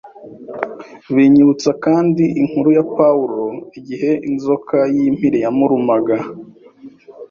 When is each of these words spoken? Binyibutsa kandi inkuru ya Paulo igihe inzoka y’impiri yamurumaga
Binyibutsa 1.15 1.71
kandi 1.85 2.23
inkuru 2.41 2.69
ya 2.77 2.83
Paulo 2.97 3.43
igihe 3.79 4.09
inzoka 4.29 4.77
y’impiri 4.95 5.37
yamurumaga 5.45 6.15